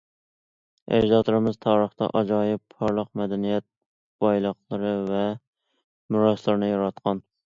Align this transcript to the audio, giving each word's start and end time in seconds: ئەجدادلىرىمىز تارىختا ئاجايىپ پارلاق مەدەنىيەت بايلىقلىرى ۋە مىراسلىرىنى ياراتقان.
ئەجدادلىرىمىز 0.93 1.57
تارىختا 1.65 2.07
ئاجايىپ 2.21 2.63
پارلاق 2.79 3.11
مەدەنىيەت 3.21 3.67
بايلىقلىرى 4.25 4.95
ۋە 5.13 5.21
مىراسلىرىنى 6.17 6.71
ياراتقان. 6.73 7.25